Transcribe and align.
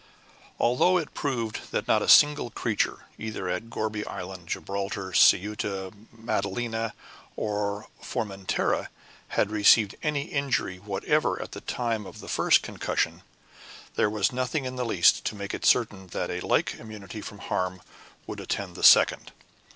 Although 0.59 0.97
it 0.97 1.09
had 1.09 1.13
proved 1.13 1.59
that 1.71 1.87
not 1.87 2.01
a 2.01 2.09
single 2.09 2.49
creature 2.49 3.05
either 3.19 3.47
at 3.47 3.69
Gourbi 3.69 4.03
Island, 4.07 4.47
Gibraltar, 4.47 5.13
Ceuta, 5.13 5.93
Madalena, 6.11 6.95
or 7.35 7.85
Formentera 8.01 8.87
had 9.27 9.51
received 9.51 9.93
any 10.01 10.23
injury 10.23 10.77
whatever 10.79 11.39
at 11.39 11.51
the 11.51 11.61
time 11.61 12.07
of 12.07 12.19
the 12.19 12.27
first 12.27 12.63
concussion, 12.63 13.21
there 13.93 14.09
was 14.09 14.31
nothing 14.31 14.65
in 14.65 14.75
the 14.75 14.85
least 14.85 15.23
to 15.25 15.35
make 15.35 15.53
it 15.53 15.67
certain 15.67 16.07
that 16.07 16.31
a 16.31 16.39
like 16.41 16.79
immunity 16.79 17.21
from 17.21 17.37
harm 17.37 17.79
would 18.25 18.39
attend 18.39 18.73
the 18.75 18.81
second. 18.83 19.31